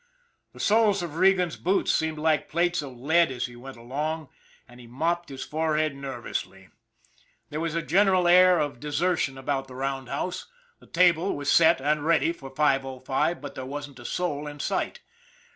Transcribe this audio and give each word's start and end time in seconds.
The 0.53 0.59
soles 0.59 1.03
of 1.03 1.17
Regan's 1.17 1.57
boots 1.57 1.91
seemed 1.93 2.17
like 2.17 2.49
plates 2.49 2.81
of 2.81 2.93
lead 2.97 3.29
as 3.31 3.45
he 3.45 3.55
went 3.55 3.77
along, 3.77 4.29
and 4.67 4.79
he 4.79 4.87
mopped 4.87 5.29
his 5.29 5.43
forehead 5.43 5.93
nerv 5.93 6.01
GUARDIAN 6.01 6.17
OF 6.17 6.23
THE 6.23 6.27
DEVIL'S 6.27 6.41
SLIDE 6.41 6.49
161 6.49 6.71
ously. 6.71 7.51
There 7.51 7.59
was 7.59 7.75
a 7.75 7.81
general 7.83 8.27
air 8.27 8.57
of 8.57 8.79
desertion 8.79 9.37
about 9.37 9.67
the 9.67 9.75
roundhouse. 9.75 10.47
The 10.79 10.87
'table 10.87 11.35
was 11.35 11.51
set 11.51 11.79
and 11.81 12.03
ready 12.03 12.31
for 12.33 12.49
505, 12.49 13.39
but 13.39 13.53
there 13.53 13.63
wasn't 13.63 13.99
a 13.99 14.05
soul 14.05 14.47
in 14.47 14.59
sight. 14.59 15.01